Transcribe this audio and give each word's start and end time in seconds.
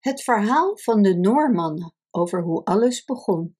Het 0.00 0.22
verhaal 0.22 0.78
van 0.78 1.02
de 1.02 1.16
Noormannen 1.16 1.94
over 2.10 2.42
hoe 2.42 2.64
alles 2.64 3.04
begon. 3.04 3.56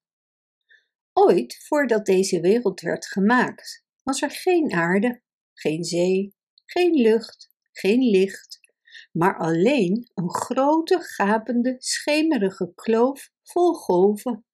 Ooit, 1.12 1.64
voordat 1.66 2.06
deze 2.06 2.40
wereld 2.40 2.80
werd 2.80 3.06
gemaakt, 3.06 3.84
was 4.02 4.22
er 4.22 4.30
geen 4.30 4.72
aarde, 4.72 5.22
geen 5.52 5.84
zee, 5.84 6.34
geen 6.66 6.94
lucht, 6.94 7.50
geen 7.72 8.10
licht, 8.10 8.60
maar 9.12 9.38
alleen 9.38 10.10
een 10.14 10.34
grote, 10.34 11.00
gapende, 11.00 11.74
schemerige 11.78 12.72
kloof 12.74 13.30
vol 13.42 13.74
golven. 13.74 14.44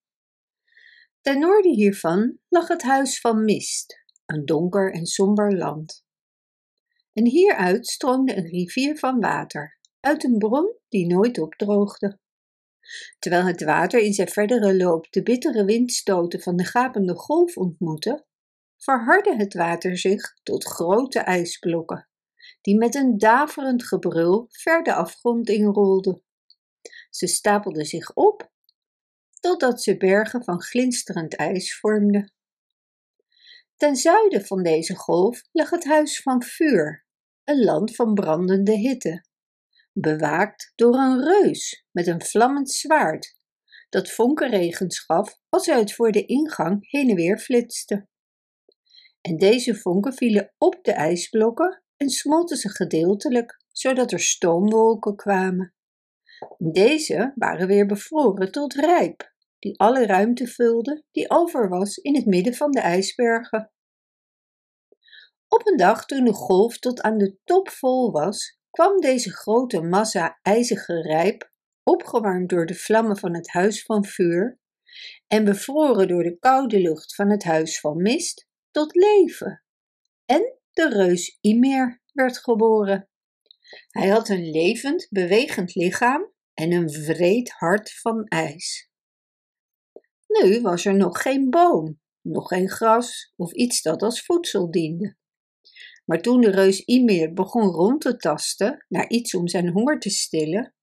Ten 1.21 1.39
noorden 1.39 1.75
hiervan 1.75 2.39
lag 2.49 2.69
het 2.69 2.83
huis 2.83 3.21
van 3.21 3.45
mist, 3.45 4.05
een 4.25 4.45
donker 4.45 4.93
en 4.93 5.07
somber 5.07 5.57
land. 5.57 6.05
En 7.13 7.27
hieruit 7.27 7.87
stroomde 7.87 8.37
een 8.37 8.47
rivier 8.47 8.99
van 8.99 9.21
water, 9.21 9.76
uit 10.07 10.25
een 10.25 10.39
bron 10.39 10.77
die 10.89 11.07
nooit 11.07 11.39
opdroogde. 11.39 12.19
Terwijl 13.19 13.45
het 13.45 13.65
water 13.65 14.01
in 14.01 14.13
zijn 14.13 14.29
verdere 14.29 14.77
loop 14.77 15.07
de 15.11 15.23
bittere 15.23 15.65
windstoten 15.65 16.41
van 16.41 16.57
de 16.57 16.65
gapende 16.65 17.15
golf 17.15 17.57
ontmoette, 17.57 18.27
verhardde 18.77 19.37
het 19.37 19.55
water 19.55 19.99
zich 19.99 20.41
tot 20.43 20.65
grote 20.65 21.19
ijsblokken, 21.19 22.09
die 22.61 22.77
met 22.77 22.95
een 22.95 23.19
daverend 23.19 23.85
gebrul 23.85 24.47
ver 24.51 24.83
de 24.83 24.95
afgrond 24.95 25.49
inrolden. 25.49 26.23
Ze 27.11 27.27
stapelden 27.27 27.87
zich 27.87 28.15
op, 28.15 28.51
totdat 29.41 29.83
ze 29.83 29.97
bergen 29.97 30.45
van 30.45 30.63
glinsterend 30.63 31.37
ijs 31.37 31.79
vormden. 31.79 32.33
Ten 33.77 33.97
zuiden 33.97 34.47
van 34.47 34.63
deze 34.63 34.95
golf 34.95 35.43
lag 35.53 35.71
het 35.71 35.85
huis 35.85 36.23
van 36.23 36.43
vuur, 36.43 37.07
een 37.45 37.65
land 37.65 37.95
van 37.95 38.15
brandende 38.15 38.73
hitte, 38.73 39.25
bewaakt 40.01 40.73
door 40.75 40.95
een 40.95 41.25
reus 41.25 41.87
met 41.91 42.07
een 42.07 42.23
vlammend 42.23 42.71
zwaard, 42.71 43.37
dat 43.89 44.11
vonkenregens 44.11 45.01
gaf 45.01 45.39
als 45.49 45.67
hij 45.67 45.79
het 45.79 45.95
voor 45.95 46.13
de 46.13 46.27
ingang 46.27 46.91
heen 46.91 47.09
en 47.09 47.15
weer 47.15 47.39
flitste. 47.39 48.09
En 49.21 49.37
deze 49.37 49.75
vonken 49.75 50.13
vielen 50.13 50.55
op 50.59 50.79
de 50.83 50.93
ijsblokken 50.93 51.83
en 51.97 52.09
smolten 52.09 52.57
ze 52.57 52.69
gedeeltelijk, 52.69 53.65
zodat 53.73 54.13
er 54.13 54.21
stoomwolken 54.21 55.17
kwamen. 55.17 55.75
Deze 56.59 57.33
waren 57.35 57.67
weer 57.67 57.87
bevroren 57.87 58.53
tot 58.53 58.75
rijp, 58.75 59.35
die 59.59 59.79
alle 59.79 60.07
ruimte 60.07 60.47
vulde 60.47 61.05
die 61.11 61.31
over 61.31 61.69
was 61.69 61.97
in 61.97 62.15
het 62.15 62.27
midden 62.27 62.55
van 62.55 62.71
de 62.71 62.81
ijsbergen. 62.81 63.73
Op 65.49 65.67
een 65.67 65.77
dag 65.77 66.05
toen 66.05 66.25
de 66.25 66.33
golf 66.33 66.79
tot 66.79 67.01
aan 67.01 67.19
de 67.19 67.39
top 67.45 67.69
vol 67.69 68.11
was, 68.11 68.59
kwam 68.77 69.01
deze 69.01 69.31
grote 69.31 69.81
massa 69.81 70.39
ijzige 70.43 71.03
rijp, 71.03 71.53
opgewarmd 71.83 72.49
door 72.49 72.67
de 72.67 72.75
vlammen 72.75 73.17
van 73.17 73.35
het 73.35 73.49
huis 73.49 73.83
van 73.83 74.05
vuur 74.05 74.59
en 75.27 75.45
bevroren 75.45 76.09
door 76.09 76.23
de 76.23 76.39
koude 76.39 76.81
lucht 76.81 77.15
van 77.15 77.31
het 77.31 77.45
huis 77.45 77.81
van 77.81 78.03
mist, 78.03 78.47
tot 78.71 78.95
leven. 78.95 79.65
En 80.25 80.59
de 80.71 80.89
reus 80.89 81.39
Ymir 81.41 82.03
werd 82.13 82.39
geboren. 82.39 83.09
Hij 83.89 84.09
had 84.09 84.29
een 84.29 84.51
levend, 84.51 85.07
bewegend 85.11 85.75
lichaam 85.75 86.33
en 86.55 86.73
een 86.73 86.89
wreed 86.89 87.51
hart 87.51 88.01
van 88.01 88.25
ijs. 88.25 88.91
Nu 90.27 90.61
was 90.61 90.85
er 90.85 90.97
nog 90.97 91.23
geen 91.23 91.51
boom, 91.51 92.01
nog 92.21 92.49
geen 92.49 92.71
gras 92.71 93.33
of 93.37 93.53
iets 93.53 93.83
dat 93.83 94.03
als 94.03 94.25
voedsel 94.25 94.71
diende. 94.71 95.17
Maar 96.07 96.21
toen 96.21 96.41
de 96.41 96.51
reus 96.51 96.85
Ymir 96.85 97.33
begon 97.33 97.69
rond 97.69 98.01
te 98.01 98.17
tasten 98.17 98.85
naar 98.89 99.09
iets 99.09 99.35
om 99.35 99.49
zijn 99.49 99.69
honger 99.69 99.99
te 99.99 100.11
stillen, 100.11 100.75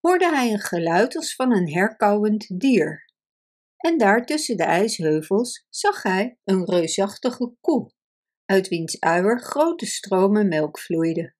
hoorde 0.00 0.28
hij 0.28 0.52
een 0.52 0.60
geluid 0.60 1.16
als 1.16 1.34
van 1.34 1.52
een 1.52 1.72
herkauwend 1.72 2.60
dier. 2.60 3.06
En 3.76 3.98
daar 3.98 4.26
tussen 4.26 4.56
de 4.56 4.62
ijsheuvels 4.62 5.66
zag 5.68 6.02
hij 6.02 6.38
een 6.44 6.64
reusachtige 6.64 7.54
koe, 7.60 7.92
uit 8.44 8.68
wiens 8.68 9.00
uier 9.00 9.40
grote 9.40 9.86
stromen 9.86 10.48
melk 10.48 10.78
vloeiden. 10.78 11.36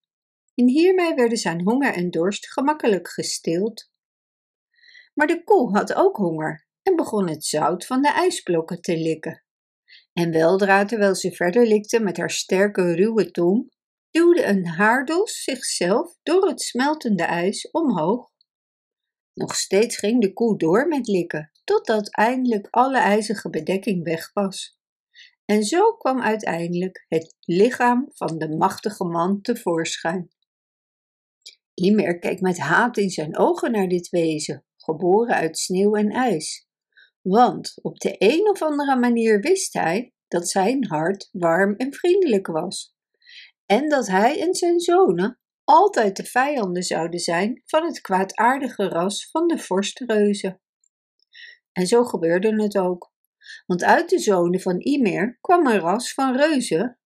En 0.54 0.68
hiermee 0.68 1.14
werden 1.14 1.38
zijn 1.38 1.62
honger 1.62 1.94
en 1.94 2.10
dorst 2.10 2.52
gemakkelijk 2.52 3.08
gestild. 3.08 3.90
Maar 5.14 5.26
de 5.26 5.44
koe 5.44 5.76
had 5.76 5.94
ook 5.94 6.16
honger 6.16 6.66
en 6.82 6.96
begon 6.96 7.28
het 7.28 7.44
zout 7.44 7.86
van 7.86 8.02
de 8.02 8.12
ijsblokken 8.12 8.80
te 8.80 8.96
likken. 8.96 9.42
En 10.18 10.30
weldra, 10.30 10.84
terwijl 10.84 11.14
ze 11.14 11.32
verder 11.32 11.66
likte 11.66 12.00
met 12.00 12.16
haar 12.16 12.30
sterke, 12.30 12.94
ruwe 12.94 13.30
tong, 13.30 13.72
duwde 14.10 14.44
een 14.44 14.66
haardos 14.66 15.42
zichzelf 15.42 16.16
door 16.22 16.48
het 16.48 16.60
smeltende 16.60 17.22
ijs 17.22 17.70
omhoog. 17.70 18.30
Nog 19.34 19.54
steeds 19.54 19.96
ging 19.96 20.20
de 20.20 20.32
koe 20.32 20.58
door 20.58 20.88
met 20.88 21.06
likken, 21.06 21.50
totdat 21.64 22.10
eindelijk 22.10 22.66
alle 22.70 22.98
ijzige 22.98 23.50
bedekking 23.50 24.04
weg 24.04 24.32
was. 24.32 24.78
En 25.44 25.64
zo 25.64 25.92
kwam 25.92 26.22
uiteindelijk 26.22 27.04
het 27.08 27.34
lichaam 27.40 28.08
van 28.12 28.38
de 28.38 28.48
machtige 28.48 29.04
man 29.04 29.40
tevoorschijn. 29.40 30.28
Ymer 31.74 32.18
keek 32.18 32.40
met 32.40 32.58
haat 32.58 32.96
in 32.96 33.10
zijn 33.10 33.36
ogen 33.36 33.72
naar 33.72 33.88
dit 33.88 34.08
wezen, 34.08 34.64
geboren 34.76 35.34
uit 35.34 35.58
sneeuw 35.58 35.94
en 35.94 36.10
ijs. 36.10 36.67
Want 37.28 37.78
op 37.82 37.98
de 37.98 38.14
een 38.18 38.48
of 38.48 38.62
andere 38.62 38.96
manier 38.96 39.40
wist 39.40 39.72
hij 39.72 40.12
dat 40.28 40.48
zijn 40.48 40.86
hart 40.86 41.28
warm 41.32 41.74
en 41.76 41.92
vriendelijk 41.92 42.46
was. 42.46 42.94
En 43.66 43.88
dat 43.88 44.06
hij 44.06 44.40
en 44.40 44.54
zijn 44.54 44.80
zonen 44.80 45.40
altijd 45.64 46.16
de 46.16 46.24
vijanden 46.24 46.82
zouden 46.82 47.20
zijn 47.20 47.62
van 47.64 47.84
het 47.84 48.00
kwaadaardige 48.00 48.88
ras 48.88 49.30
van 49.30 49.46
de 49.46 49.58
vorstreuzen. 49.58 50.60
En 51.72 51.86
zo 51.86 52.04
gebeurde 52.04 52.62
het 52.62 52.78
ook. 52.78 53.12
Want 53.66 53.84
uit 53.84 54.08
de 54.08 54.18
zonen 54.18 54.60
van 54.60 54.78
Ymer 54.78 55.38
kwam 55.40 55.66
een 55.66 55.78
ras 55.78 56.14
van 56.14 56.36
reuzen, 56.36 56.98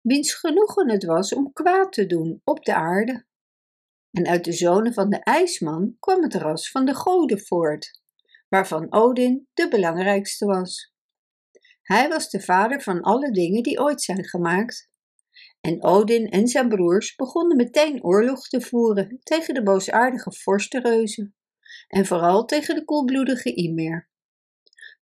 wiens 0.00 0.34
genoegen 0.34 0.90
het 0.90 1.04
was 1.04 1.34
om 1.34 1.52
kwaad 1.52 1.92
te 1.92 2.06
doen 2.06 2.40
op 2.44 2.64
de 2.64 2.74
aarde. 2.74 3.26
En 4.10 4.26
uit 4.26 4.44
de 4.44 4.52
zonen 4.52 4.92
van 4.92 5.10
de 5.10 5.22
ijsman 5.22 5.96
kwam 5.98 6.22
het 6.22 6.34
ras 6.34 6.70
van 6.70 6.84
de 6.84 6.94
goden 6.94 7.40
voort, 7.46 7.99
waarvan 8.50 8.92
Odin 8.92 9.48
de 9.54 9.68
belangrijkste 9.68 10.46
was. 10.46 10.94
Hij 11.82 12.08
was 12.08 12.30
de 12.30 12.40
vader 12.40 12.82
van 12.82 13.00
alle 13.00 13.30
dingen 13.30 13.62
die 13.62 13.80
ooit 13.80 14.02
zijn 14.02 14.24
gemaakt. 14.24 14.88
En 15.60 15.82
Odin 15.82 16.30
en 16.30 16.48
zijn 16.48 16.68
broers 16.68 17.14
begonnen 17.14 17.56
meteen 17.56 18.04
oorlog 18.04 18.48
te 18.48 18.60
voeren 18.60 19.18
tegen 19.22 19.54
de 19.54 19.62
boosaardige 19.62 20.32
vorstenreuzen 20.32 21.34
en 21.88 22.06
vooral 22.06 22.44
tegen 22.44 22.74
de 22.74 22.84
koelbloedige 22.84 23.54
Ymir. 23.54 24.08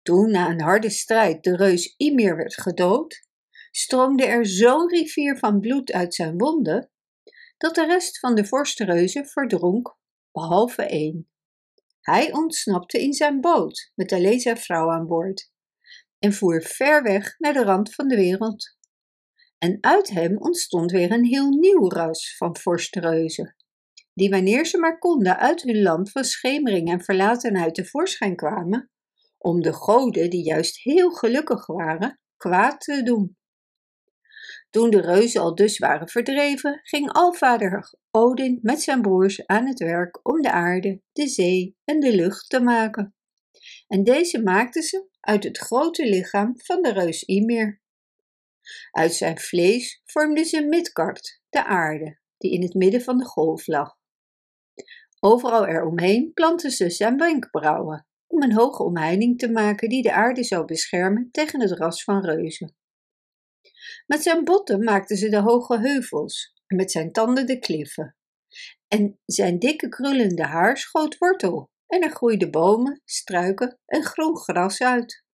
Toen 0.02 0.30
na 0.30 0.48
een 0.48 0.60
harde 0.60 0.90
strijd 0.90 1.44
de 1.44 1.56
reus 1.56 1.94
Ymir 1.96 2.36
werd 2.36 2.60
gedood, 2.60 3.26
stroomde 3.70 4.24
er 4.24 4.46
zo'n 4.46 4.88
rivier 4.88 5.38
van 5.38 5.60
bloed 5.60 5.92
uit 5.92 6.14
zijn 6.14 6.38
wonden 6.38 6.90
dat 7.56 7.74
de 7.74 7.86
rest 7.86 8.18
van 8.18 8.34
de 8.34 8.44
vorstenreuzen 8.44 9.26
verdronk, 9.26 9.96
behalve 10.32 10.82
één. 10.82 11.28
Hij 12.06 12.32
ontsnapte 12.32 13.00
in 13.02 13.12
zijn 13.12 13.40
boot 13.40 13.92
met 13.94 14.12
alleen 14.12 14.40
zijn 14.40 14.56
vrouw 14.56 14.90
aan 14.90 15.06
boord 15.06 15.50
en 16.18 16.32
voer 16.32 16.62
ver 16.62 17.02
weg 17.02 17.38
naar 17.38 17.52
de 17.52 17.64
rand 17.64 17.94
van 17.94 18.08
de 18.08 18.16
wereld. 18.16 18.76
En 19.58 19.78
uit 19.80 20.10
hem 20.10 20.36
ontstond 20.38 20.90
weer 20.90 21.12
een 21.12 21.24
heel 21.24 21.48
nieuw 21.48 21.88
ras 21.88 22.36
van 22.36 22.56
vorstreuzen, 22.56 23.56
die 24.14 24.30
wanneer 24.30 24.66
ze 24.66 24.78
maar 24.78 24.98
konden 24.98 25.38
uit 25.38 25.62
hun 25.62 25.82
land 25.82 26.10
van 26.10 26.24
schemering 26.24 26.90
en 26.90 27.04
verlatenheid 27.04 27.74
tevoorschijn 27.74 28.36
kwamen, 28.36 28.90
om 29.38 29.60
de 29.60 29.72
goden, 29.72 30.30
die 30.30 30.44
juist 30.44 30.82
heel 30.82 31.10
gelukkig 31.10 31.66
waren, 31.66 32.20
kwaad 32.36 32.80
te 32.80 33.02
doen. 33.02 33.35
Toen 34.76 34.90
de 34.90 35.00
reuzen 35.00 35.40
al 35.40 35.54
dus 35.54 35.78
waren 35.78 36.08
verdreven, 36.08 36.80
ging 36.82 37.12
alvader 37.12 37.94
Odin 38.10 38.58
met 38.62 38.82
zijn 38.82 39.02
broers 39.02 39.46
aan 39.46 39.66
het 39.66 39.78
werk 39.78 40.28
om 40.28 40.42
de 40.42 40.50
aarde, 40.50 41.00
de 41.12 41.28
zee 41.28 41.76
en 41.84 42.00
de 42.00 42.14
lucht 42.14 42.48
te 42.48 42.60
maken. 42.60 43.14
En 43.86 44.04
deze 44.04 44.42
maakten 44.42 44.82
ze 44.82 45.08
uit 45.20 45.44
het 45.44 45.58
grote 45.58 46.08
lichaam 46.08 46.52
van 46.56 46.82
de 46.82 46.92
reus 46.92 47.22
Ymir. 47.22 47.80
Uit 48.90 49.14
zijn 49.14 49.38
vlees 49.38 50.02
vormden 50.04 50.44
ze 50.44 50.66
Midgard, 50.66 51.40
de 51.48 51.64
aarde, 51.64 52.18
die 52.38 52.52
in 52.52 52.62
het 52.62 52.74
midden 52.74 53.02
van 53.02 53.18
de 53.18 53.24
golf 53.24 53.66
lag. 53.66 53.96
Overal 55.20 55.66
eromheen 55.66 56.32
plantten 56.34 56.70
ze 56.70 56.90
zijn 56.90 57.16
wenkbrauwen, 57.16 58.06
om 58.26 58.42
een 58.42 58.54
hoge 58.54 58.82
omheining 58.82 59.38
te 59.38 59.50
maken 59.50 59.88
die 59.88 60.02
de 60.02 60.12
aarde 60.12 60.44
zou 60.44 60.64
beschermen 60.64 61.28
tegen 61.30 61.60
het 61.60 61.70
ras 61.70 62.04
van 62.04 62.24
reuzen. 62.24 62.76
Met 64.06 64.22
zijn 64.22 64.44
botten 64.44 64.84
maakten 64.84 65.16
ze 65.16 65.28
de 65.28 65.40
hoge 65.40 65.78
heuvels 65.78 66.54
en 66.66 66.76
met 66.76 66.90
zijn 66.90 67.12
tanden 67.12 67.46
de 67.46 67.58
kliffen. 67.58 68.16
En 68.88 69.18
zijn 69.24 69.58
dikke 69.58 69.88
krullende 69.88 70.44
haar 70.44 70.76
schoot 70.76 71.18
wortel 71.18 71.70
en 71.86 72.02
er 72.02 72.10
groeiden 72.10 72.50
bomen, 72.50 73.00
struiken 73.04 73.78
en 73.86 74.02
groen 74.02 74.36
gras 74.36 74.82
uit. 74.82 75.24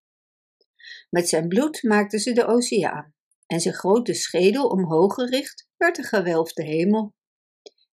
Met 1.10 1.28
zijn 1.28 1.48
bloed 1.48 1.82
maakten 1.82 2.19
ze 2.19 2.32
de 2.32 2.46
oceaan 2.46 3.14
en 3.46 3.60
zijn 3.60 3.74
grote 3.74 4.14
schedel 4.14 4.66
omhoog 4.66 5.14
gericht 5.14 5.69
werd 5.76 5.96
de 5.96 6.02
gewelfde 6.02 6.64
hemel. 6.64 7.14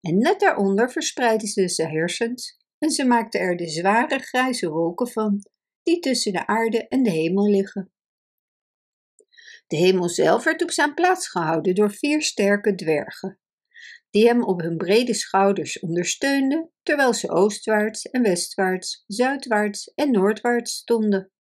En 0.01 0.17
net 0.17 0.39
daaronder 0.39 0.91
verspreidden 0.91 1.47
ze 1.47 1.69
zijn 1.69 1.89
hersens 1.89 2.57
en 2.77 2.89
ze 2.89 3.05
maakte 3.05 3.37
er 3.37 3.55
de 3.55 3.69
zware 3.69 4.19
grijze 4.19 4.69
wolken 4.69 5.07
van, 5.07 5.41
die 5.83 5.99
tussen 5.99 6.33
de 6.33 6.47
aarde 6.47 6.87
en 6.87 7.03
de 7.03 7.09
hemel 7.09 7.49
liggen. 7.49 7.91
De 9.67 9.75
hemel 9.75 10.09
zelf 10.09 10.43
werd 10.43 10.63
op 10.63 10.71
zijn 10.71 10.93
plaats 10.93 11.29
gehouden 11.29 11.75
door 11.75 11.91
vier 11.91 12.21
sterke 12.21 12.75
dwergen, 12.75 13.39
die 14.09 14.27
hem 14.27 14.43
op 14.43 14.61
hun 14.61 14.77
brede 14.77 15.13
schouders 15.13 15.79
ondersteunden, 15.79 16.71
terwijl 16.83 17.13
ze 17.13 17.29
oostwaarts 17.29 18.05
en 18.05 18.21
westwaarts, 18.21 19.03
zuidwaarts 19.07 19.93
en 19.93 20.11
noordwaarts 20.11 20.71
stonden. 20.71 21.31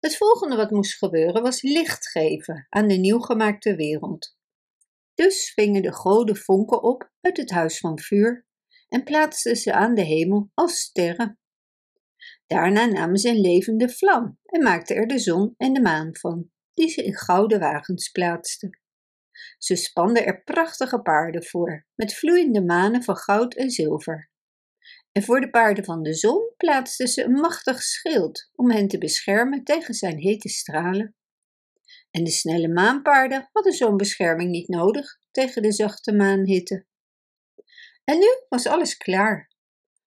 Het 0.00 0.16
volgende 0.16 0.56
wat 0.56 0.70
moest 0.70 0.98
gebeuren 0.98 1.42
was 1.42 1.62
licht 1.62 2.08
geven 2.08 2.66
aan 2.68 2.88
de 2.88 2.94
nieuw 2.94 3.20
gemaakte 3.20 3.76
wereld. 3.76 4.36
Dus 5.14 5.52
vingen 5.54 5.82
de 5.82 5.92
goden 5.92 6.36
vonken 6.36 6.82
op 6.82 7.10
uit 7.20 7.36
het 7.36 7.50
huis 7.50 7.78
van 7.78 7.98
vuur 7.98 8.46
en 8.88 9.04
plaatsten 9.04 9.56
ze 9.56 9.72
aan 9.72 9.94
de 9.94 10.02
hemel 10.02 10.50
als 10.54 10.78
sterren. 10.78 11.38
Daarna 12.46 12.86
namen 12.86 13.18
ze 13.18 13.28
een 13.28 13.40
levende 13.40 13.88
vlam 13.88 14.38
en 14.44 14.62
maakten 14.62 14.96
er 14.96 15.06
de 15.06 15.18
zon 15.18 15.54
en 15.56 15.72
de 15.72 15.80
maan 15.80 16.16
van, 16.16 16.50
die 16.74 16.88
ze 16.88 17.04
in 17.04 17.16
gouden 17.16 17.60
wagens 17.60 18.08
plaatsten. 18.08 18.78
Ze 19.58 19.76
spanden 19.76 20.26
er 20.26 20.42
prachtige 20.42 21.00
paarden 21.00 21.44
voor, 21.44 21.86
met 21.94 22.14
vloeiende 22.14 22.62
manen 22.62 23.02
van 23.02 23.16
goud 23.16 23.54
en 23.54 23.70
zilver. 23.70 24.30
En 25.12 25.22
voor 25.22 25.40
de 25.40 25.50
paarden 25.50 25.84
van 25.84 26.02
de 26.02 26.14
zon 26.14 26.52
plaatsten 26.56 27.08
ze 27.08 27.24
een 27.24 27.32
machtig 27.32 27.82
schild 27.82 28.50
om 28.54 28.70
hen 28.70 28.88
te 28.88 28.98
beschermen 28.98 29.64
tegen 29.64 29.94
zijn 29.94 30.18
hete 30.18 30.48
stralen. 30.48 31.14
En 32.10 32.24
de 32.24 32.30
snelle 32.30 32.68
maanpaarden 32.68 33.48
hadden 33.52 33.72
zo'n 33.72 33.96
bescherming 33.96 34.50
niet 34.50 34.68
nodig 34.68 35.18
tegen 35.30 35.62
de 35.62 35.72
zachte 35.72 36.12
maanhitte. 36.12 36.86
En 38.04 38.18
nu 38.18 38.28
was 38.48 38.66
alles 38.66 38.96
klaar, 38.96 39.50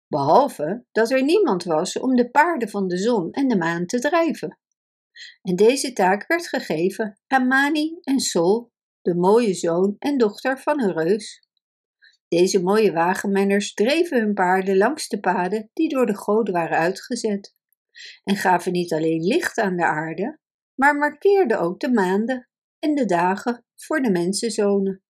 behalve 0.08 0.86
dat 0.92 1.12
er 1.12 1.24
niemand 1.24 1.64
was 1.64 2.00
om 2.00 2.16
de 2.16 2.30
paarden 2.30 2.70
van 2.70 2.88
de 2.88 2.98
zon 2.98 3.32
en 3.32 3.48
de 3.48 3.58
maan 3.58 3.86
te 3.86 4.00
drijven. 4.00 4.60
En 5.42 5.56
deze 5.56 5.94
taak 5.94 6.28
werd 6.28 6.48
gegeven 6.48 7.20
aan 7.28 7.48
Mani 7.48 8.00
en 8.02 8.20
Sol, 8.20 8.72
de 9.02 9.16
mooie 9.16 9.54
zoon 9.54 9.96
en 10.00 10.18
dochter 10.18 10.60
van 10.60 10.82
een 10.82 10.94
reus. 10.94 11.48
Deze 12.28 12.62
mooie 12.62 12.92
wagenmenners 12.92 13.74
dreven 13.74 14.20
hun 14.20 14.34
paarden 14.34 14.78
langs 14.78 15.08
de 15.08 15.20
paden 15.20 15.70
die 15.74 15.90
door 15.90 16.06
de 16.06 16.16
goden 16.16 16.54
waren 16.54 16.78
uitgezet, 16.78 17.56
en 18.24 18.36
gaven 18.36 18.72
niet 18.72 18.94
alleen 18.94 19.24
licht 19.24 19.58
aan 19.58 19.76
de 19.76 19.86
aarde, 19.86 20.40
maar 20.76 20.96
markeerden 20.96 21.60
ook 21.60 21.80
de 21.80 21.92
maanden 21.92 22.50
en 22.80 22.96
de 22.96 23.06
dagen 23.06 23.66
voor 23.76 24.02
de 24.02 24.12
mensenzonen. 24.12 25.04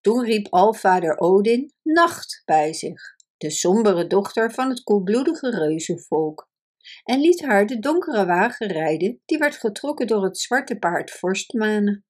Toen 0.00 0.24
riep 0.24 0.46
alvader 0.50 1.18
Odin 1.18 1.72
Nacht 1.82 2.42
bij 2.44 2.72
zich, 2.72 3.02
de 3.36 3.50
sombere 3.50 4.06
dochter 4.06 4.52
van 4.52 4.68
het 4.68 4.82
koelbloedige 4.82 5.50
reuzenvolk, 5.50 6.49
en 7.04 7.20
liet 7.20 7.42
haar 7.42 7.66
de 7.66 7.78
donkere 7.78 8.26
wagen 8.26 8.66
rijden, 8.66 9.22
die 9.24 9.38
werd 9.38 9.56
getrokken 9.56 10.06
door 10.06 10.24
het 10.24 10.38
zwarte 10.38 10.78
paard 10.78 11.10
Vorstmane. 11.10 12.02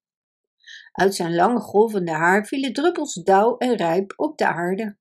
Uit 0.92 1.14
zijn 1.14 1.34
lange 1.34 1.60
golvende 1.60 2.12
haar 2.12 2.46
vielen 2.46 2.72
druppels 2.72 3.14
dauw 3.14 3.56
en 3.56 3.76
rijp 3.76 4.12
op 4.16 4.38
de 4.38 4.46
aarde. 4.46 4.98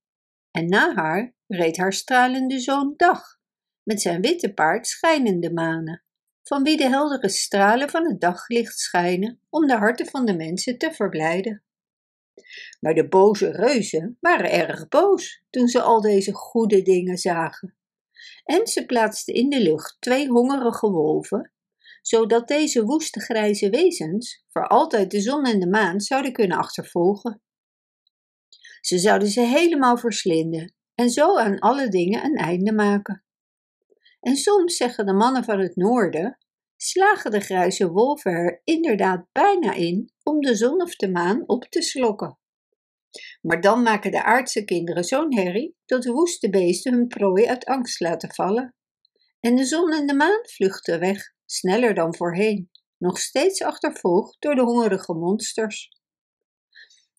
En 0.51 0.65
na 0.67 0.93
haar 0.95 1.33
reed 1.47 1.77
haar 1.77 1.93
stralende 1.93 2.59
zoon 2.59 2.93
Dag, 2.97 3.39
met 3.83 4.01
zijn 4.01 4.21
witte 4.21 4.53
paard 4.53 4.87
schijnende 4.87 5.53
manen, 5.53 6.03
van 6.43 6.63
wie 6.63 6.77
de 6.77 6.87
heldere 6.87 7.29
stralen 7.29 7.89
van 7.89 8.07
het 8.07 8.21
daglicht 8.21 8.79
schijnen 8.79 9.41
om 9.49 9.67
de 9.67 9.77
harten 9.77 10.05
van 10.05 10.25
de 10.25 10.35
mensen 10.35 10.77
te 10.77 10.91
verblijden. 10.91 11.63
Maar 12.79 12.93
de 12.93 13.07
boze 13.07 13.51
reuzen 13.51 14.17
waren 14.19 14.51
erg 14.51 14.87
boos 14.87 15.43
toen 15.49 15.67
ze 15.67 15.81
al 15.81 16.01
deze 16.01 16.33
goede 16.33 16.81
dingen 16.81 17.17
zagen. 17.17 17.78
En 18.43 18.67
ze 18.67 18.85
plaatsten 18.85 19.33
in 19.33 19.49
de 19.49 19.61
lucht 19.61 19.97
twee 19.99 20.27
hongerige 20.27 20.89
wolven 20.89 21.53
zodat 22.01 22.47
deze 22.47 22.83
woeste 22.83 23.19
grijze 23.19 23.69
wezens 23.69 24.43
voor 24.47 24.67
altijd 24.67 25.11
de 25.11 25.21
zon 25.21 25.45
en 25.45 25.59
de 25.59 25.67
maan 25.67 25.99
zouden 25.99 26.33
kunnen 26.33 26.57
achtervolgen. 26.57 27.41
Ze 28.81 28.97
zouden 28.97 29.27
ze 29.27 29.41
helemaal 29.41 29.97
verslinden 29.97 30.73
en 30.95 31.09
zo 31.09 31.37
aan 31.37 31.59
alle 31.59 31.87
dingen 31.87 32.23
een 32.23 32.35
einde 32.35 32.73
maken. 32.73 33.23
En 34.19 34.35
soms 34.35 34.75
zeggen 34.75 35.05
de 35.05 35.13
mannen 35.13 35.43
van 35.43 35.59
het 35.59 35.75
noorden, 35.75 36.37
slagen 36.75 37.31
de 37.31 37.39
grijze 37.39 37.91
wolven 37.91 38.31
er 38.31 38.61
inderdaad 38.63 39.25
bijna 39.31 39.73
in 39.73 40.11
om 40.23 40.41
de 40.41 40.55
zon 40.55 40.81
of 40.81 40.95
de 40.95 41.11
maan 41.11 41.43
op 41.45 41.63
te 41.63 41.81
slokken. 41.81 42.38
Maar 43.41 43.61
dan 43.61 43.81
maken 43.81 44.11
de 44.11 44.23
aardse 44.23 44.63
kinderen 44.63 45.03
zo'n 45.03 45.35
herrie 45.35 45.75
dat 45.85 46.03
de 46.03 46.11
woeste 46.11 46.49
beesten 46.49 46.93
hun 46.93 47.07
prooi 47.07 47.45
uit 47.45 47.65
angst 47.65 47.99
laten 47.99 48.33
vallen. 48.33 48.75
En 49.39 49.55
de 49.55 49.65
zon 49.65 49.93
en 49.93 50.07
de 50.07 50.13
maan 50.13 50.39
vluchten 50.41 50.99
weg 50.99 51.33
sneller 51.45 51.93
dan 51.93 52.15
voorheen, 52.15 52.69
nog 52.97 53.19
steeds 53.19 53.61
achtervolgd 53.61 54.35
door 54.39 54.55
de 54.55 54.61
hongerige 54.61 55.13
monsters. 55.13 55.89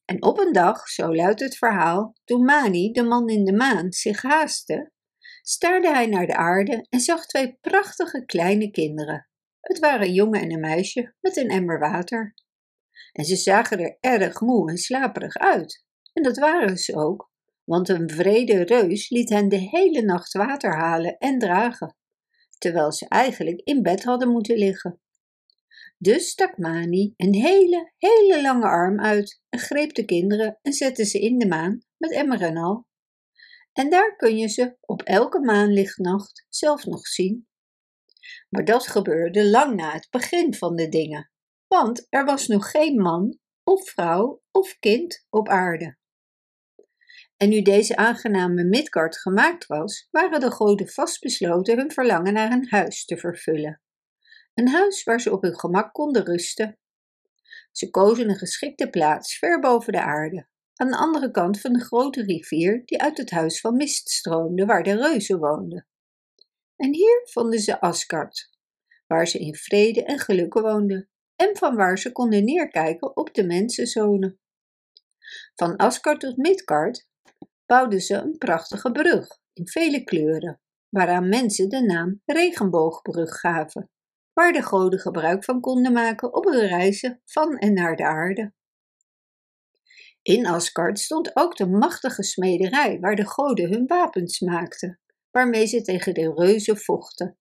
En 0.05 0.23
op 0.23 0.39
een 0.39 0.53
dag, 0.53 0.89
zo 0.89 1.15
luidt 1.15 1.41
het 1.41 1.57
verhaal, 1.57 2.15
toen 2.25 2.45
Mani, 2.45 2.93
de 2.93 3.03
man 3.03 3.29
in 3.29 3.45
de 3.45 3.53
maan, 3.53 3.93
zich 3.93 4.23
haastte, 4.23 4.93
staarde 5.43 5.89
hij 5.89 6.07
naar 6.07 6.27
de 6.27 6.37
aarde 6.37 6.87
en 6.89 7.01
zag 7.01 7.27
twee 7.27 7.59
prachtige 7.61 8.25
kleine 8.25 8.71
kinderen. 8.71 9.29
Het 9.61 9.79
waren 9.79 10.07
een 10.07 10.13
jongen 10.13 10.41
en 10.41 10.53
een 10.53 10.61
meisje 10.61 11.15
met 11.21 11.37
een 11.37 11.49
emmer 11.49 11.79
water. 11.79 12.35
En 13.13 13.25
ze 13.25 13.37
zagen 13.37 13.79
er 13.79 13.97
erg 14.01 14.41
moe 14.41 14.71
en 14.71 14.77
slaperig 14.77 15.37
uit. 15.37 15.85
En 16.13 16.23
dat 16.23 16.39
waren 16.39 16.77
ze 16.77 16.97
ook, 16.97 17.31
want 17.65 17.89
een 17.89 18.11
vrede 18.11 18.63
reus 18.63 19.11
liet 19.11 19.29
hen 19.29 19.49
de 19.49 19.57
hele 19.57 20.03
nacht 20.03 20.33
water 20.33 20.77
halen 20.77 21.19
en 21.19 21.39
dragen 21.39 21.95
terwijl 22.61 22.93
ze 22.93 23.09
eigenlijk 23.09 23.61
in 23.61 23.83
bed 23.83 24.05
hadden 24.05 24.29
moeten 24.29 24.57
liggen. 24.57 25.01
Dus 25.99 26.29
stak 26.29 26.59
Mani 26.59 27.15
een 27.17 27.35
hele, 27.35 27.93
hele 27.97 28.43
lange 28.43 28.67
arm 28.67 29.01
uit 29.01 29.43
en 29.49 29.59
greep 29.59 29.95
de 29.95 30.05
kinderen 30.05 30.59
en 30.63 30.73
zette 30.73 31.05
ze 31.05 31.21
in 31.21 31.39
de 31.39 31.47
maan 31.47 31.85
met 31.97 32.13
emmer 32.13 32.43
en 32.43 32.57
al. 32.57 32.87
En 33.73 33.91
daar 33.91 34.17
kun 34.17 34.37
je 34.37 34.49
ze 34.49 34.77
op 34.81 35.03
elke 35.03 35.41
maanlichtnacht 35.41 36.47
zelf 36.49 36.85
nog 36.85 37.07
zien. 37.07 37.49
Maar 38.49 38.65
dat 38.65 38.87
gebeurde 38.87 39.51
lang 39.51 39.77
na 39.77 39.93
het 39.93 40.07
begin 40.11 40.55
van 40.55 40.77
de 40.77 40.89
dingen, 40.89 41.31
want 41.69 42.07
er 42.09 42.25
was 42.25 42.47
nog 42.47 42.71
geen 42.71 43.01
man 43.01 43.39
of 43.65 43.91
vrouw 43.91 44.43
of 44.51 44.79
kind 44.79 45.27
op 45.31 45.49
aarde. 45.49 45.99
En 47.43 47.49
nu 47.49 47.63
deze 47.63 47.97
aangename 47.97 48.65
Midgard 48.65 49.19
gemaakt 49.19 49.67
was, 49.67 50.09
waren 50.11 50.41
de 50.41 50.51
goden 50.51 50.89
vastbesloten 50.89 51.77
hun 51.77 51.93
verlangen 51.93 52.33
naar 52.33 52.53
een 52.53 52.67
huis 52.69 53.05
te 53.05 53.17
vervullen. 53.17 53.81
Een 54.55 54.69
huis 54.69 55.03
waar 55.03 55.21
ze 55.21 55.33
op 55.33 55.43
hun 55.43 55.59
gemak 55.59 55.93
konden 55.93 56.25
rusten. 56.25 56.79
Ze 57.73 57.91
kozen 57.91 58.29
een 58.29 58.37
geschikte 58.37 58.91
plaats 58.91 59.39
ver 59.39 59.61
boven 59.61 59.93
de 59.93 60.03
aarde, 60.03 60.49
aan 60.75 60.91
de 60.91 60.97
andere 60.97 61.31
kant 61.31 61.61
van 61.61 61.73
de 61.73 61.85
grote 61.85 62.23
rivier 62.23 62.83
die 62.85 63.03
uit 63.03 63.19
het 63.19 63.31
huis 63.31 63.61
van 63.61 63.77
mist 63.77 64.09
stroomde 64.09 64.65
waar 64.65 64.83
de 64.83 64.97
reuzen 64.97 65.39
woonden. 65.39 65.87
En 66.77 66.95
hier 66.95 67.21
vonden 67.25 67.61
ze 67.61 67.81
Asgard, 67.81 68.51
waar 69.07 69.27
ze 69.27 69.39
in 69.39 69.55
vrede 69.55 70.05
en 70.05 70.19
geluk 70.19 70.55
woonden, 70.55 71.09
en 71.37 71.57
van 71.57 71.77
waar 71.77 71.99
ze 71.99 72.13
konden 72.13 72.45
neerkijken 72.45 73.17
op 73.17 73.35
de 73.35 73.45
mensenzonen. 73.45 74.41
Van 75.55 75.77
Asgard 75.77 76.21
tot 76.21 76.37
Midgard 76.37 77.09
bouwden 77.71 78.01
ze 78.01 78.15
een 78.15 78.39
prachtige 78.39 78.93
brug 78.93 79.39
in 79.53 79.69
vele 79.69 80.05
kleuren, 80.05 80.61
waaraan 80.89 81.29
mensen 81.29 81.69
de 81.69 81.83
naam 81.83 82.23
regenboogbrug 82.25 83.41
gaven, 83.41 83.91
waar 84.33 84.53
de 84.53 84.63
goden 84.63 84.99
gebruik 84.99 85.45
van 85.45 85.61
konden 85.61 85.93
maken 85.93 86.35
op 86.35 86.45
hun 86.45 86.67
reizen 86.67 87.21
van 87.25 87.57
en 87.59 87.73
naar 87.73 87.97
de 87.97 88.05
aarde. 88.05 88.53
In 90.23 90.47
Asgard 90.47 90.99
stond 90.99 91.37
ook 91.37 91.57
de 91.57 91.67
machtige 91.67 92.23
smederij 92.23 93.01
waar 93.01 93.17
de 93.17 93.27
goden 93.27 93.71
hun 93.71 93.87
wapens 93.87 94.41
maakten, 94.41 95.01
waarmee 95.31 95.67
ze 95.67 95.83
tegen 95.83 96.15
de 96.15 96.33
reuzen 96.35 96.77
vochten, 96.77 97.39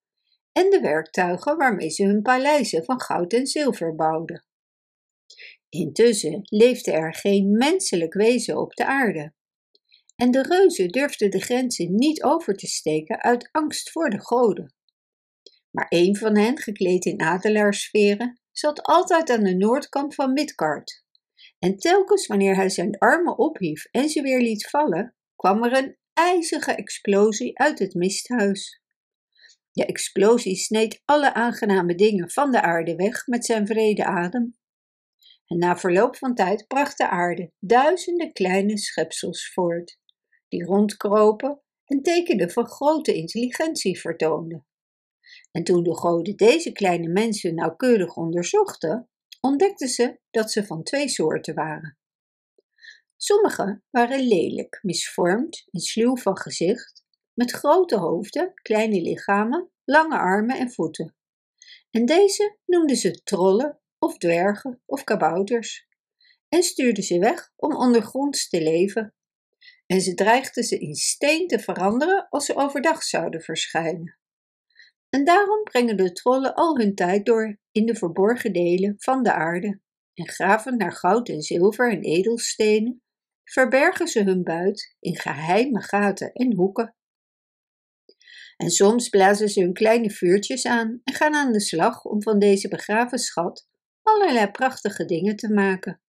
en 0.51 0.69
de 0.69 0.79
werktuigen 0.79 1.57
waarmee 1.57 1.89
ze 1.89 2.05
hun 2.05 2.21
paleizen 2.21 2.85
van 2.85 3.01
goud 3.01 3.33
en 3.33 3.47
zilver 3.47 3.95
bouwden. 3.95 4.45
Intussen 5.69 6.39
leefde 6.43 6.91
er 6.91 7.13
geen 7.13 7.57
menselijk 7.57 8.13
wezen 8.13 8.57
op 8.57 8.73
de 8.73 8.85
aarde, 8.85 9.33
en 10.19 10.31
de 10.31 10.41
reuzen 10.41 10.87
durfden 10.87 11.31
de 11.31 11.41
grenzen 11.41 11.95
niet 11.95 12.23
over 12.23 12.55
te 12.55 12.67
steken 12.67 13.21
uit 13.21 13.49
angst 13.51 13.91
voor 13.91 14.09
de 14.09 14.19
goden. 14.19 14.73
Maar 15.71 15.85
een 15.89 16.15
van 16.15 16.37
hen, 16.37 16.57
gekleed 16.57 17.05
in 17.05 17.21
adelaarsveren, 17.21 18.41
zat 18.51 18.81
altijd 18.81 19.29
aan 19.29 19.43
de 19.43 19.55
noordkant 19.55 20.15
van 20.15 20.33
Midgard. 20.33 21.03
En 21.59 21.77
telkens 21.77 22.27
wanneer 22.27 22.55
hij 22.55 22.69
zijn 22.69 22.97
armen 22.97 23.37
ophief 23.37 23.85
en 23.85 24.09
ze 24.09 24.21
weer 24.21 24.41
liet 24.41 24.69
vallen, 24.69 25.15
kwam 25.35 25.63
er 25.63 25.77
een 25.77 25.97
ijzige 26.13 26.71
explosie 26.71 27.59
uit 27.59 27.79
het 27.79 27.93
misthuis. 27.93 28.81
De 29.71 29.85
explosie 29.85 30.55
sneed 30.55 31.01
alle 31.05 31.33
aangename 31.33 31.95
dingen 31.95 32.29
van 32.29 32.51
de 32.51 32.61
aarde 32.61 32.95
weg 32.95 33.27
met 33.27 33.45
zijn 33.45 33.67
vrede 33.67 34.05
adem. 34.05 34.57
En 35.45 35.57
na 35.57 35.77
verloop 35.77 36.15
van 36.15 36.35
tijd 36.35 36.67
bracht 36.67 36.97
de 36.97 37.09
aarde 37.09 37.51
duizenden 37.59 38.33
kleine 38.33 38.77
schepsels 38.77 39.51
voort 39.53 39.98
die 40.49 40.65
rondkropen 40.65 41.61
en 41.85 42.01
tekenen 42.01 42.51
van 42.51 42.67
grote 42.67 43.13
intelligentie 43.13 43.99
vertoonden. 43.99 44.65
En 45.51 45.63
toen 45.63 45.83
de 45.83 45.95
goden 45.95 46.35
deze 46.35 46.71
kleine 46.71 47.07
mensen 47.07 47.55
nauwkeurig 47.55 48.15
onderzochten, 48.15 49.09
ontdekten 49.41 49.87
ze 49.87 50.19
dat 50.29 50.51
ze 50.51 50.65
van 50.65 50.83
twee 50.83 51.09
soorten 51.09 51.55
waren. 51.55 51.97
Sommige 53.15 53.81
waren 53.89 54.27
lelijk, 54.27 54.79
misvormd 54.81 55.67
en 55.71 55.79
sluw 55.79 56.17
van 56.17 56.37
gezicht, 56.37 57.03
met 57.33 57.51
grote 57.51 57.97
hoofden, 57.97 58.53
kleine 58.53 59.01
lichamen, 59.01 59.71
lange 59.83 60.17
armen 60.17 60.57
en 60.57 60.71
voeten. 60.71 61.15
En 61.91 62.05
deze 62.05 62.57
noemden 62.65 62.95
ze 62.95 63.23
trollen 63.23 63.79
of 63.99 64.17
dwergen 64.17 64.81
of 64.85 65.03
kabouters 65.03 65.87
en 66.49 66.63
stuurden 66.63 67.03
ze 67.03 67.19
weg 67.19 67.51
om 67.55 67.75
ondergronds 67.75 68.49
te 68.49 68.61
leven. 68.61 69.13
En 69.91 70.01
ze 70.01 70.13
dreigden 70.13 70.63
ze 70.63 70.79
in 70.79 70.95
steen 70.95 71.47
te 71.47 71.59
veranderen 71.59 72.27
als 72.29 72.45
ze 72.45 72.55
overdag 72.55 73.03
zouden 73.03 73.41
verschijnen. 73.41 74.17
En 75.09 75.23
daarom 75.23 75.63
brengen 75.63 75.97
de 75.97 76.11
trollen 76.11 76.55
al 76.55 76.77
hun 76.77 76.95
tijd 76.95 77.25
door 77.25 77.57
in 77.71 77.85
de 77.85 77.95
verborgen 77.95 78.53
delen 78.53 78.95
van 78.97 79.23
de 79.23 79.33
aarde 79.33 79.81
en 80.13 80.27
graven 80.27 80.77
naar 80.77 80.91
goud 80.91 81.29
en 81.29 81.41
zilver 81.41 81.91
en 81.91 82.01
edelstenen, 82.01 83.01
verbergen 83.43 84.07
ze 84.07 84.23
hun 84.23 84.43
buit 84.43 84.95
in 84.99 85.15
geheime 85.15 85.81
gaten 85.81 86.33
en 86.33 86.55
hoeken. 86.55 86.95
En 88.57 88.69
soms 88.69 89.09
blazen 89.09 89.49
ze 89.49 89.61
hun 89.61 89.73
kleine 89.73 90.09
vuurtjes 90.09 90.65
aan 90.65 91.01
en 91.03 91.13
gaan 91.13 91.33
aan 91.33 91.51
de 91.51 91.61
slag 91.61 92.05
om 92.05 92.21
van 92.21 92.39
deze 92.39 92.67
begraven 92.67 93.19
schat 93.19 93.67
allerlei 94.01 94.51
prachtige 94.51 95.05
dingen 95.05 95.35
te 95.35 95.53
maken. 95.53 96.01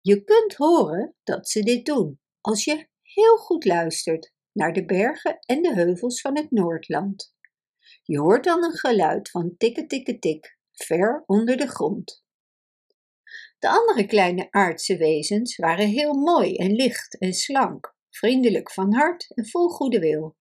Je 0.00 0.24
kunt 0.24 0.54
horen 0.54 1.14
dat 1.22 1.48
ze 1.48 1.62
dit 1.62 1.86
doen 1.86 2.19
als 2.40 2.64
je 2.64 2.88
heel 3.02 3.36
goed 3.36 3.64
luistert 3.64 4.32
naar 4.52 4.72
de 4.72 4.84
bergen 4.84 5.38
en 5.40 5.62
de 5.62 5.74
heuvels 5.74 6.20
van 6.20 6.36
het 6.36 6.50
Noordland. 6.50 7.34
Je 8.02 8.18
hoort 8.18 8.44
dan 8.44 8.64
een 8.64 8.76
geluid 8.76 9.30
van 9.30 9.54
tikke 9.56 9.86
tikke 9.86 10.18
tik, 10.18 10.58
ver 10.72 11.22
onder 11.26 11.56
de 11.56 11.66
grond. 11.66 12.24
De 13.58 13.68
andere 13.68 14.06
kleine 14.06 14.46
aardse 14.50 14.96
wezens 14.96 15.56
waren 15.56 15.86
heel 15.86 16.14
mooi 16.14 16.56
en 16.56 16.72
licht 16.72 17.18
en 17.18 17.32
slank, 17.32 17.94
vriendelijk 18.10 18.70
van 18.70 18.94
hart 18.94 19.30
en 19.34 19.48
vol 19.48 19.68
goede 19.68 19.98
wil. 19.98 20.36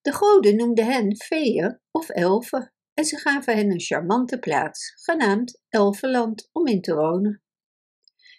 De 0.00 0.12
goden 0.12 0.56
noemden 0.56 0.84
hen 0.84 1.16
feeën 1.16 1.80
of 1.90 2.08
elfen 2.08 2.72
en 2.94 3.04
ze 3.04 3.16
gaven 3.16 3.56
hen 3.56 3.70
een 3.70 3.80
charmante 3.80 4.38
plaats, 4.38 4.92
genaamd 4.94 5.62
Elfenland, 5.68 6.48
om 6.52 6.66
in 6.66 6.80
te 6.80 6.94
wonen. 6.94 7.42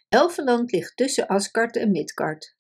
Elfenland 0.09 0.71
ligt 0.71 0.97
tussen 0.97 1.27
Asgard 1.27 1.75
en 1.75 1.91
Midgard. 1.91 2.57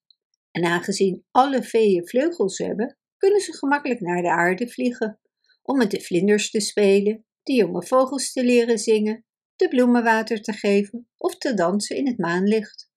En 0.51 0.63
aangezien 0.63 1.25
alle 1.31 1.63
veeën 1.63 2.07
vleugels 2.07 2.57
hebben, 2.57 2.97
kunnen 3.17 3.41
ze 3.41 3.57
gemakkelijk 3.57 3.99
naar 3.99 4.21
de 4.21 4.31
aarde 4.31 4.67
vliegen, 4.67 5.19
om 5.61 5.77
met 5.77 5.91
de 5.91 6.01
vlinders 6.01 6.51
te 6.51 6.59
spelen, 6.59 7.25
de 7.43 7.53
jonge 7.53 7.83
vogels 7.83 8.31
te 8.31 8.43
leren 8.43 8.79
zingen, 8.79 9.25
de 9.55 9.67
bloemen 9.67 10.03
water 10.03 10.41
te 10.41 10.53
geven 10.53 11.09
of 11.17 11.37
te 11.37 11.53
dansen 11.53 11.95
in 11.95 12.07
het 12.07 12.17
maanlicht. 12.17 12.91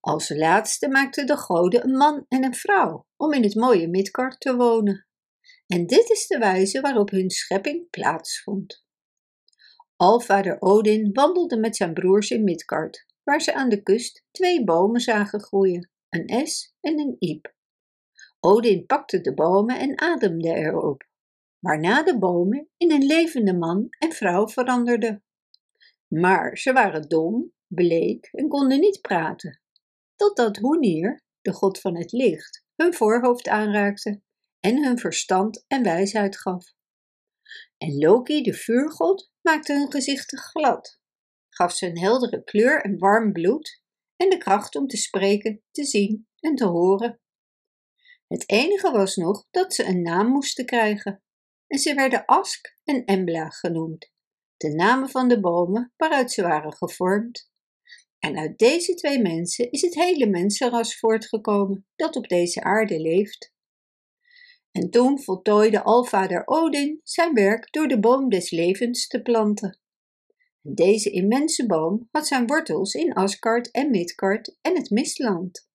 Als 0.00 0.28
laatste 0.28 0.88
maakten 0.88 1.26
de 1.26 1.36
goden 1.36 1.84
een 1.84 1.96
man 1.96 2.24
en 2.28 2.44
een 2.44 2.54
vrouw 2.54 3.06
om 3.16 3.32
in 3.32 3.42
het 3.42 3.54
mooie 3.54 3.88
Midgard 3.88 4.40
te 4.40 4.56
wonen. 4.56 5.06
En 5.66 5.86
dit 5.86 6.10
is 6.10 6.26
de 6.26 6.38
wijze 6.38 6.80
waarop 6.80 7.10
hun 7.10 7.30
schepping 7.30 7.90
plaatsvond. 7.90 8.84
Alvader 9.96 10.60
Odin 10.60 11.12
wandelde 11.12 11.56
met 11.56 11.76
zijn 11.76 11.94
broers 11.94 12.30
in 12.30 12.44
Midgard, 12.44 13.06
waar 13.22 13.40
ze 13.40 13.54
aan 13.54 13.68
de 13.68 13.82
kust 13.82 14.24
twee 14.30 14.64
bomen 14.64 15.00
zagen 15.00 15.40
groeien, 15.40 15.90
een 16.16 16.26
es 16.26 16.74
en 16.80 16.98
een 16.98 17.16
iep. 17.18 17.54
Odin 18.40 18.86
pakte 18.86 19.20
de 19.20 19.34
bomen 19.34 19.78
en 19.78 20.00
ademde 20.00 20.54
erop, 20.54 21.08
waarna 21.58 22.02
de 22.02 22.18
bomen 22.18 22.68
in 22.76 22.92
een 22.92 23.06
levende 23.06 23.54
man 23.54 23.86
en 23.98 24.12
vrouw 24.12 24.48
veranderden. 24.48 25.24
Maar 26.06 26.58
ze 26.58 26.72
waren 26.72 27.08
dom, 27.08 27.52
bleek 27.66 28.28
en 28.32 28.48
konden 28.48 28.80
niet 28.80 29.00
praten, 29.00 29.60
totdat 30.16 30.56
Hoenir, 30.56 31.20
de 31.40 31.52
god 31.52 31.80
van 31.80 31.96
het 31.96 32.12
licht, 32.12 32.64
hun 32.76 32.94
voorhoofd 32.94 33.48
aanraakte 33.48 34.20
en 34.60 34.84
hun 34.84 34.98
verstand 34.98 35.64
en 35.68 35.82
wijsheid 35.82 36.38
gaf. 36.38 36.74
En 37.78 37.98
Loki, 37.98 38.42
de 38.42 38.54
vuurgod, 38.54 39.30
maakte 39.42 39.72
hun 39.72 39.90
gezichten 39.90 40.38
glad, 40.38 41.00
gaf 41.48 41.72
ze 41.72 41.86
een 41.86 41.98
heldere 41.98 42.44
kleur 42.44 42.82
en 42.82 42.98
warm 42.98 43.32
bloed 43.32 43.84
en 44.16 44.30
de 44.30 44.36
kracht 44.36 44.76
om 44.76 44.86
te 44.86 44.96
spreken, 44.96 45.62
te 45.70 45.84
zien 45.84 46.28
en 46.40 46.54
te 46.54 46.66
horen. 46.66 47.20
Het 48.26 48.48
enige 48.50 48.90
was 48.90 49.16
nog 49.16 49.46
dat 49.50 49.74
ze 49.74 49.84
een 49.84 50.02
naam 50.02 50.28
moesten 50.28 50.66
krijgen, 50.66 51.22
en 51.66 51.78
ze 51.78 51.94
werden 51.94 52.24
Ask 52.24 52.76
en 52.84 53.04
Embla 53.04 53.48
genoemd, 53.48 54.12
de 54.56 54.74
namen 54.74 55.08
van 55.08 55.28
de 55.28 55.40
bomen 55.40 55.92
waaruit 55.96 56.32
ze 56.32 56.42
waren 56.42 56.72
gevormd. 56.72 57.50
En 58.18 58.38
uit 58.38 58.58
deze 58.58 58.94
twee 58.94 59.22
mensen 59.22 59.70
is 59.70 59.80
het 59.80 59.94
hele 59.94 60.26
mensenras 60.26 60.98
voortgekomen 60.98 61.86
dat 61.96 62.16
op 62.16 62.28
deze 62.28 62.62
aarde 62.62 63.00
leeft. 63.00 63.54
En 64.70 64.90
toen 64.90 65.22
voltooide 65.22 65.82
alvader 65.82 66.42
Odin 66.46 67.00
zijn 67.02 67.34
werk 67.34 67.72
door 67.72 67.88
de 67.88 68.00
boom 68.00 68.28
des 68.28 68.50
levens 68.50 69.06
te 69.06 69.22
planten. 69.22 69.80
Deze 70.74 71.10
immense 71.10 71.66
boom 71.66 72.08
had 72.10 72.26
zijn 72.26 72.46
wortels 72.46 72.94
in 72.94 73.12
Asgard 73.12 73.70
en 73.70 73.90
Midgard 73.90 74.58
en 74.60 74.76
het 74.76 74.90
Mistland. 74.90 75.68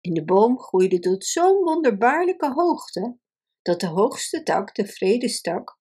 En 0.00 0.12
de 0.12 0.24
boom 0.24 0.58
groeide 0.58 0.98
tot 0.98 1.24
zo'n 1.24 1.64
wonderbaarlijke 1.64 2.52
hoogte 2.52 3.18
dat 3.62 3.80
de 3.80 3.86
hoogste 3.86 4.42
tak, 4.42 4.74
de 4.74 4.86
vredestak, 4.86 5.78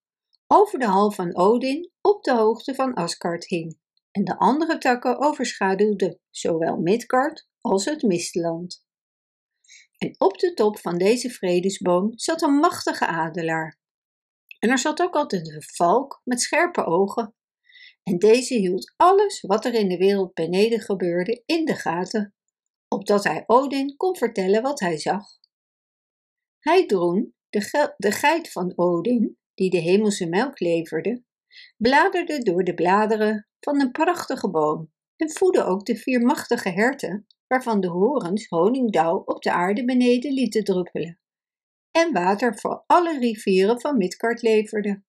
over 0.48 0.80
de 0.80 0.86
hal 0.86 1.12
van 1.12 1.36
Odin 1.36 1.92
op 2.02 2.24
de 2.24 2.34
hoogte 2.34 2.76
van 2.76 2.94
Asgard 2.94 3.48
hing 3.48 3.80
en 4.12 4.24
de 4.24 4.38
andere 4.38 4.78
takken 4.78 5.20
overschaduwden 5.20 6.20
zowel 6.30 6.78
Midgard 6.78 7.48
als 7.62 7.86
het 7.86 8.02
Mistland. 8.02 8.86
En 9.98 10.16
op 10.18 10.38
de 10.38 10.54
top 10.54 10.80
van 10.80 10.98
deze 10.98 11.30
vredesboom 11.30 12.12
zat 12.16 12.42
een 12.42 12.56
machtige 12.56 13.08
adelaar. 13.08 13.80
En 14.60 14.70
er 14.70 14.78
zat 14.78 15.02
ook 15.02 15.16
altijd 15.16 15.48
een 15.48 15.64
valk 15.64 16.22
met 16.24 16.42
scherpe 16.42 16.86
ogen. 16.86 17.36
En 18.04 18.18
deze 18.18 18.54
hield 18.54 18.94
alles 18.98 19.42
wat 19.42 19.66
er 19.66 19.74
in 19.74 19.90
de 19.90 19.98
wereld 19.98 20.34
beneden 20.34 20.80
gebeurde 20.80 21.44
in 21.46 21.66
de 21.66 21.76
gaten, 21.76 22.34
opdat 22.88 23.24
hij 23.24 23.44
Odin 23.48 23.96
kon 23.98 24.18
vertellen 24.18 24.62
wat 24.62 24.80
hij 24.80 24.98
zag. 24.98 25.26
Hij 26.60 26.86
droen, 26.86 27.34
de, 27.50 27.94
de 27.98 28.12
geit 28.12 28.52
van 28.52 28.74
Odin, 28.76 29.38
die 29.54 29.70
de 29.70 29.78
hemelse 29.78 30.28
melk 30.28 30.60
leverde, 30.60 31.24
bladerde 31.78 32.44
door 32.44 32.64
de 32.64 32.74
bladeren 32.74 33.48
van 33.60 33.82
een 33.82 33.92
prachtige 33.92 34.50
boom 34.50 34.92
en 35.16 35.32
voedde 35.32 35.64
ook 35.64 35.86
de 35.86 35.96
vier 35.96 36.22
machtige 36.22 36.70
herten 36.70 37.28
waarvan 37.48 37.80
de 37.80 37.88
horens 37.88 38.48
honingdauw 38.48 39.18
op 39.26 39.42
de 39.42 39.52
aarde 39.52 39.86
beneden 39.86 40.34
lieten 40.34 40.64
druppelen 40.64 41.22
en 41.92 42.14
water 42.14 42.60
voor 42.60 42.84
alle 42.88 43.20
rivieren 43.20 43.82
van 43.82 43.98
Midgard 43.98 44.42
leverde. 44.42 45.04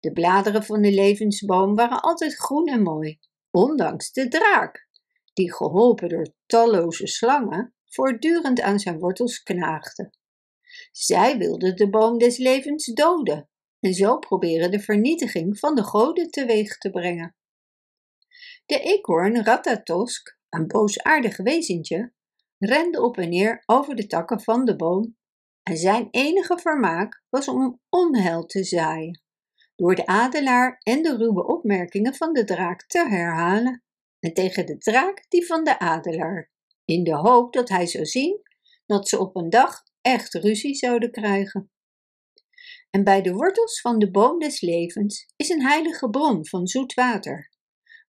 De 0.00 0.12
bladeren 0.12 0.64
van 0.64 0.82
de 0.82 0.92
levensboom 0.92 1.74
waren 1.74 2.00
altijd 2.00 2.34
groen 2.34 2.68
en 2.68 2.82
mooi, 2.82 3.18
ondanks 3.50 4.12
de 4.12 4.28
draak, 4.28 4.88
die 5.32 5.52
geholpen 5.52 6.08
door 6.08 6.34
talloze 6.46 7.06
slangen 7.06 7.74
voortdurend 7.84 8.60
aan 8.60 8.78
zijn 8.78 8.98
wortels 8.98 9.42
knaagde. 9.42 10.12
Zij 10.90 11.38
wilden 11.38 11.76
de 11.76 11.90
boom 11.90 12.18
des 12.18 12.38
levens 12.38 12.84
doden 12.84 13.48
en 13.80 13.94
zo 13.94 14.18
proberen 14.18 14.70
de 14.70 14.80
vernietiging 14.80 15.58
van 15.58 15.74
de 15.74 15.82
goden 15.82 16.30
teweeg 16.30 16.78
te 16.78 16.90
brengen. 16.90 17.36
De 18.66 18.80
eekhoorn 18.80 19.44
Ratatosk 19.44 20.38
een 20.48 20.66
boosaardig 20.66 21.36
wezentje, 21.36 22.12
rende 22.58 23.02
op 23.02 23.16
en 23.16 23.28
neer 23.28 23.62
over 23.66 23.96
de 23.96 24.06
takken 24.06 24.40
van 24.40 24.64
de 24.64 24.76
boom 24.76 25.16
en 25.62 25.76
zijn 25.76 26.08
enige 26.10 26.58
vermaak 26.58 27.22
was 27.28 27.48
om 27.48 27.80
onheil 27.88 28.46
te 28.46 28.64
zaaien, 28.64 29.22
door 29.80 29.94
de 29.94 30.06
adelaar 30.06 30.80
en 30.82 31.02
de 31.02 31.16
ruwe 31.16 31.46
opmerkingen 31.46 32.14
van 32.14 32.32
de 32.32 32.44
draak 32.44 32.86
te 32.86 33.08
herhalen 33.08 33.82
en 34.18 34.32
tegen 34.34 34.66
de 34.66 34.78
draak 34.78 35.24
die 35.28 35.46
van 35.46 35.64
de 35.64 35.78
adelaar, 35.78 36.50
in 36.84 37.04
de 37.04 37.14
hoop 37.14 37.52
dat 37.52 37.68
hij 37.68 37.86
zou 37.86 38.04
zien 38.04 38.40
dat 38.86 39.08
ze 39.08 39.18
op 39.18 39.36
een 39.36 39.50
dag 39.50 39.82
echt 40.00 40.34
ruzie 40.34 40.74
zouden 40.74 41.10
krijgen. 41.10 41.70
En 42.90 43.04
bij 43.04 43.22
de 43.22 43.32
wortels 43.32 43.80
van 43.80 43.98
de 43.98 44.10
boom 44.10 44.38
des 44.38 44.60
levens 44.60 45.32
is 45.36 45.48
een 45.48 45.66
heilige 45.66 46.10
bron 46.10 46.46
van 46.46 46.66
zoet 46.66 46.94
water, 46.94 47.50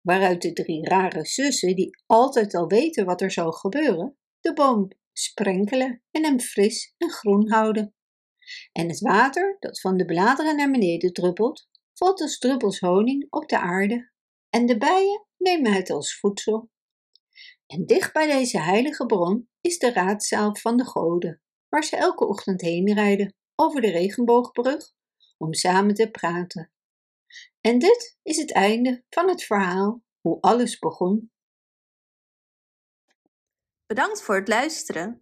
waaruit 0.02 0.42
de 0.42 0.52
drie 0.52 0.88
rare 0.88 1.24
zussen, 1.24 1.76
die 1.76 2.02
altijd 2.06 2.54
al 2.54 2.66
weten 2.66 3.04
wat 3.04 3.20
er 3.20 3.30
zal 3.30 3.52
gebeuren, 3.52 4.16
de 4.40 4.52
boom 4.52 4.88
sprenkelen 5.12 6.02
en 6.10 6.24
hem 6.24 6.40
fris 6.40 6.94
en 6.98 7.10
groen 7.10 7.50
houden. 7.50 7.94
En 8.72 8.88
het 8.88 9.00
water 9.00 9.56
dat 9.60 9.80
van 9.80 9.96
de 9.96 10.04
bladeren 10.04 10.56
naar 10.56 10.70
beneden 10.70 11.12
druppelt, 11.12 11.68
valt 11.92 12.20
als 12.20 12.38
druppels 12.38 12.78
honing 12.78 13.26
op 13.30 13.48
de 13.48 13.58
aarde, 13.58 14.10
en 14.50 14.66
de 14.66 14.78
bijen 14.78 15.26
nemen 15.36 15.72
het 15.72 15.90
als 15.90 16.18
voedsel. 16.18 16.70
En 17.66 17.86
dicht 17.86 18.12
bij 18.12 18.26
deze 18.26 18.60
heilige 18.60 19.06
bron 19.06 19.48
is 19.60 19.78
de 19.78 19.92
raadzaal 19.92 20.56
van 20.56 20.76
de 20.76 20.84
goden, 20.84 21.42
waar 21.68 21.84
ze 21.84 21.96
elke 21.96 22.26
ochtend 22.26 22.60
heen 22.60 22.92
rijden 22.94 23.34
over 23.54 23.80
de 23.80 23.90
regenboogbrug 23.90 24.92
om 25.36 25.54
samen 25.54 25.94
te 25.94 26.10
praten. 26.10 26.72
En 27.60 27.78
dit 27.78 28.18
is 28.22 28.36
het 28.36 28.52
einde 28.52 29.04
van 29.08 29.28
het 29.28 29.44
verhaal 29.44 30.02
hoe 30.20 30.40
alles 30.40 30.78
begon. 30.78 31.32
Bedankt 33.86 34.22
voor 34.22 34.34
het 34.34 34.48
luisteren. 34.48 35.21